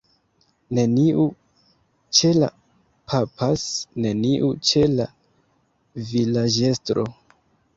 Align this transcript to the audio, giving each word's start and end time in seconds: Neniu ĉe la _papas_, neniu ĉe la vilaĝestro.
Neniu 0.77 1.25
ĉe 2.19 2.31
la 2.37 2.49
_papas_, 3.13 3.67
neniu 4.07 4.51
ĉe 4.71 4.83
la 4.95 5.07
vilaĝestro. 6.11 7.07